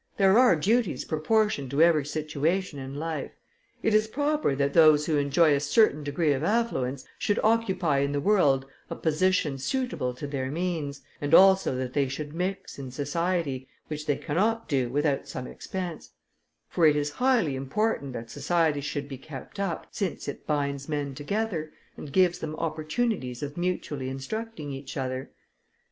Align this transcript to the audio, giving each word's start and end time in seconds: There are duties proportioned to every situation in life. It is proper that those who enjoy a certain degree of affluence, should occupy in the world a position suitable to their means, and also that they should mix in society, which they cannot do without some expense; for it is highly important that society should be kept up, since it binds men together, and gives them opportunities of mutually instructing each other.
There 0.17 0.39
are 0.39 0.55
duties 0.55 1.05
proportioned 1.05 1.69
to 1.69 1.83
every 1.83 2.05
situation 2.07 2.79
in 2.79 2.95
life. 2.95 3.33
It 3.83 3.93
is 3.93 4.07
proper 4.07 4.55
that 4.55 4.73
those 4.73 5.05
who 5.05 5.17
enjoy 5.19 5.53
a 5.53 5.59
certain 5.59 6.03
degree 6.03 6.33
of 6.33 6.43
affluence, 6.43 7.05
should 7.19 7.39
occupy 7.43 7.99
in 7.99 8.11
the 8.11 8.19
world 8.19 8.65
a 8.89 8.95
position 8.95 9.59
suitable 9.59 10.15
to 10.15 10.25
their 10.25 10.49
means, 10.49 11.01
and 11.21 11.35
also 11.35 11.75
that 11.75 11.93
they 11.93 12.07
should 12.07 12.33
mix 12.33 12.79
in 12.79 12.89
society, 12.89 13.67
which 13.89 14.07
they 14.07 14.15
cannot 14.17 14.67
do 14.67 14.89
without 14.89 15.27
some 15.27 15.45
expense; 15.45 16.09
for 16.67 16.87
it 16.87 16.95
is 16.95 17.11
highly 17.11 17.55
important 17.55 18.11
that 18.13 18.31
society 18.31 18.81
should 18.81 19.07
be 19.07 19.19
kept 19.19 19.59
up, 19.59 19.85
since 19.91 20.27
it 20.27 20.47
binds 20.47 20.89
men 20.89 21.13
together, 21.13 21.71
and 21.95 22.11
gives 22.11 22.39
them 22.39 22.55
opportunities 22.55 23.43
of 23.43 23.55
mutually 23.55 24.09
instructing 24.09 24.71
each 24.71 24.97
other. 24.97 25.29